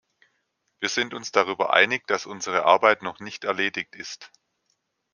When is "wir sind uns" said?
0.79-1.31